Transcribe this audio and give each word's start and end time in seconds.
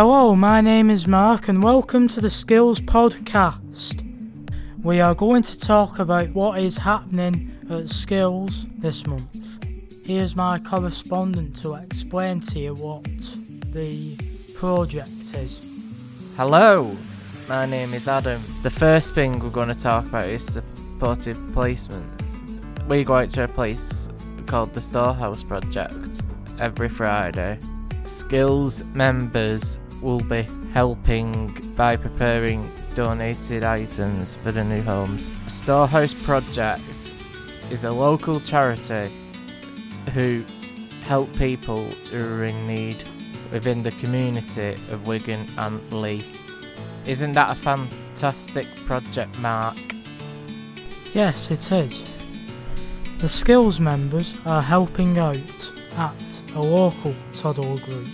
Hello, 0.00 0.36
my 0.36 0.60
name 0.60 0.90
is 0.90 1.08
Mark, 1.08 1.48
and 1.48 1.60
welcome 1.60 2.06
to 2.06 2.20
the 2.20 2.30
Skills 2.30 2.78
Podcast. 2.78 4.04
We 4.80 5.00
are 5.00 5.12
going 5.12 5.42
to 5.42 5.58
talk 5.58 5.98
about 5.98 6.28
what 6.28 6.60
is 6.60 6.76
happening 6.76 7.58
at 7.68 7.88
Skills 7.88 8.64
this 8.78 9.04
month. 9.08 9.64
Here's 10.06 10.36
my 10.36 10.60
correspondent 10.60 11.56
to 11.62 11.74
explain 11.74 12.38
to 12.42 12.60
you 12.60 12.74
what 12.74 13.02
the 13.72 14.16
project 14.54 15.34
is. 15.34 15.68
Hello, 16.36 16.96
my 17.48 17.66
name 17.66 17.92
is 17.92 18.06
Adam. 18.06 18.40
The 18.62 18.70
first 18.70 19.16
thing 19.16 19.40
we're 19.40 19.50
going 19.50 19.66
to 19.66 19.74
talk 19.74 20.04
about 20.04 20.28
is 20.28 20.44
supportive 20.44 21.38
placements. 21.38 22.86
We 22.86 23.02
go 23.02 23.14
out 23.14 23.30
to 23.30 23.42
a 23.42 23.48
place 23.48 24.08
called 24.46 24.74
the 24.74 24.80
Storehouse 24.80 25.42
Project 25.42 26.22
every 26.60 26.88
Friday. 26.88 27.58
Skills 28.04 28.84
members 28.94 29.80
will 30.02 30.20
be 30.20 30.46
helping 30.72 31.54
by 31.76 31.96
preparing 31.96 32.70
donated 32.94 33.64
items 33.64 34.34
for 34.36 34.52
the 34.52 34.64
new 34.64 34.82
homes. 34.82 35.32
Storehouse 35.46 36.14
Project 36.14 36.82
is 37.70 37.84
a 37.84 37.90
local 37.90 38.40
charity 38.40 39.12
who 40.14 40.44
help 41.02 41.32
people 41.36 41.84
who 42.10 42.18
are 42.18 42.44
in 42.44 42.66
need 42.66 43.04
within 43.52 43.82
the 43.82 43.92
community 43.92 44.76
of 44.90 45.06
Wigan 45.06 45.46
and 45.56 45.92
Leigh. 45.92 46.24
Isn't 47.06 47.32
that 47.32 47.56
a 47.56 47.60
fantastic 47.60 48.66
project, 48.86 49.38
Mark? 49.38 49.76
Yes, 51.14 51.50
it 51.50 51.72
is. 51.72 52.04
The 53.18 53.28
Skills 53.28 53.80
members 53.80 54.36
are 54.44 54.62
helping 54.62 55.18
out 55.18 55.72
at 55.96 56.42
a 56.54 56.60
local 56.60 57.14
toddler 57.32 57.78
group. 57.78 58.08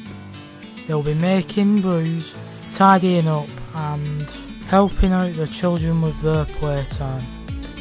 They'll 0.86 1.02
be 1.02 1.14
making 1.14 1.80
brews, 1.80 2.34
tidying 2.72 3.28
up, 3.28 3.48
and 3.74 4.30
helping 4.66 5.12
out 5.12 5.34
the 5.34 5.46
children 5.46 6.02
with 6.02 6.20
their 6.22 6.44
playtime. 6.44 7.24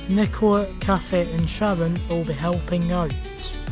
Nicola, 0.10 0.68
Kathy, 0.80 1.22
and 1.32 1.50
Sharon 1.50 1.98
will 2.10 2.26
be 2.26 2.34
helping 2.34 2.92
out. 2.92 3.14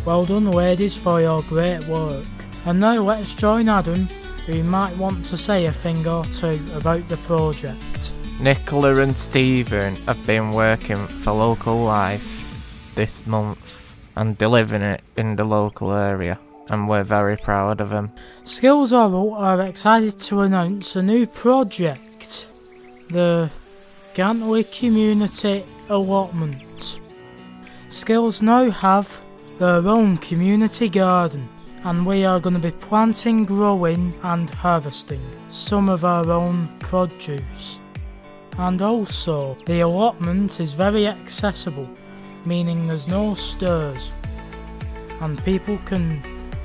Well 0.06 0.26
done, 0.26 0.52
ladies, 0.52 0.96
for 0.96 1.22
your 1.22 1.42
great 1.44 1.86
work. 1.88 2.26
And 2.66 2.80
now 2.80 3.02
let's 3.02 3.34
join 3.34 3.70
Adam, 3.70 4.08
who 4.46 4.64
might 4.64 4.96
want 4.98 5.26
to 5.26 5.38
say 5.38 5.66
a 5.66 5.72
thing 5.72 6.08
or 6.08 6.24
two 6.26 6.60
about 6.74 7.08
the 7.08 7.18
project. 7.18 8.14
Nicola 8.40 8.96
and 8.98 9.16
Stephen 9.16 9.96
have 10.08 10.26
been 10.26 10.52
working 10.52 11.06
for 11.06 11.32
Local 11.32 11.84
Life 11.84 12.94
this 12.96 13.28
month 13.28 13.96
and 14.16 14.38
delivering 14.38 14.82
it 14.82 15.02
in 15.16 15.36
the 15.36 15.44
local 15.44 15.92
area, 15.92 16.40
and 16.72 16.90
we're 16.90 17.04
very 17.04 17.38
proud 17.38 17.80
of 17.80 17.90
them. 17.90 18.12
Skills 18.44 18.92
Oral 18.92 19.34
are 19.34 19.62
excited 19.62 20.18
to 20.20 20.42
announce 20.42 20.96
a 20.96 21.04
new 21.04 21.28
project 21.28 22.48
the 23.10 23.52
Gantley 24.16 24.64
Community 24.64 25.64
Allotment. 25.90 27.00
Skills 27.90 28.42
now 28.42 28.70
have 28.70 29.20
their 29.60 29.88
own 29.88 30.18
community 30.18 30.90
garden, 30.90 31.48
and 31.84 32.06
we 32.06 32.26
are 32.26 32.40
going 32.40 32.56
to 32.56 32.60
be 32.60 32.72
planting, 32.72 33.46
growing, 33.46 34.16
and 34.24 34.50
harvesting 34.50 35.22
some 35.50 35.90
of 35.90 36.04
our 36.04 36.32
own 36.32 36.68
produce. 36.80 37.80
And 38.58 38.82
also, 38.82 39.56
the 39.66 39.82
allotment 39.82 40.60
is 40.60 40.74
very 40.74 41.06
accessible 41.06 41.88
meaning 42.46 42.88
there's 42.88 43.08
no 43.08 43.36
stairs, 43.36 44.12
and 45.22 45.44
people 45.44 45.78
can 45.86 46.22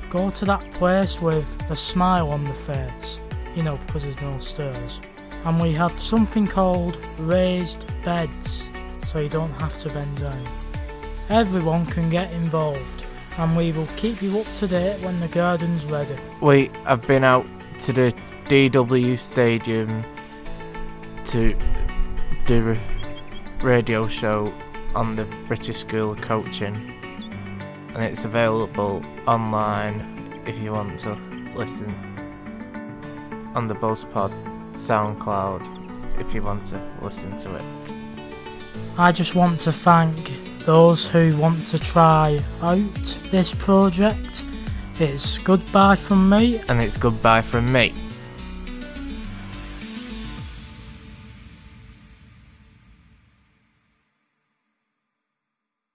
go 0.09 0.29
to 0.29 0.45
that 0.45 0.71
place 0.71 1.21
with 1.21 1.45
a 1.69 1.75
smile 1.75 2.29
on 2.29 2.43
the 2.43 2.53
face, 2.53 3.19
you 3.55 3.63
know, 3.63 3.77
because 3.85 4.03
there's 4.03 4.21
no 4.21 4.39
stairs. 4.39 4.99
And 5.45 5.61
we 5.61 5.71
have 5.73 5.91
something 5.99 6.47
called 6.47 6.97
raised 7.19 7.85
beds, 8.03 8.63
so 9.05 9.19
you 9.19 9.29
don't 9.29 9.51
have 9.61 9.77
to 9.79 9.89
bend 9.89 10.19
down. 10.19 10.43
Everyone 11.29 11.85
can 11.85 12.09
get 12.09 12.31
involved, 12.33 13.05
and 13.37 13.55
we 13.55 13.71
will 13.71 13.87
keep 13.97 14.21
you 14.21 14.39
up 14.39 14.47
to 14.55 14.67
date 14.67 14.99
when 15.01 15.19
the 15.19 15.27
garden's 15.27 15.85
ready. 15.85 16.15
We 16.41 16.71
have 16.85 17.05
been 17.05 17.23
out 17.23 17.45
to 17.81 17.93
the 17.93 18.13
DW 18.47 19.19
Stadium 19.19 20.03
to 21.25 21.57
do 22.45 22.71
a 22.71 23.63
radio 23.63 24.07
show 24.07 24.53
on 24.95 25.15
the 25.17 25.25
British 25.47 25.77
School 25.77 26.13
of 26.13 26.21
Coaching, 26.21 26.93
and 27.97 28.05
it's 28.05 28.25
available 28.25 29.03
online 29.25 30.43
if 30.45 30.55
you 30.59 30.71
want 30.71 30.99
to 30.99 31.15
listen 31.55 31.89
on 33.55 33.67
the 33.67 33.73
BuzzPod 33.73 34.31
SoundCloud 34.73 36.21
if 36.21 36.33
you 36.35 36.43
want 36.43 36.67
to 36.67 36.79
listen 37.01 37.35
to 37.37 37.55
it. 37.55 37.93
I 38.99 39.11
just 39.11 39.33
want 39.33 39.59
to 39.61 39.71
thank 39.71 40.31
those 40.59 41.07
who 41.07 41.35
want 41.37 41.65
to 41.69 41.79
try 41.79 42.39
out 42.61 43.19
this 43.31 43.51
project. 43.55 44.45
It's 44.99 45.39
goodbye 45.39 45.95
from 45.95 46.29
me, 46.29 46.59
and 46.69 46.79
it's 46.79 46.97
goodbye 46.97 47.41
from 47.41 47.71
me. 47.71 47.93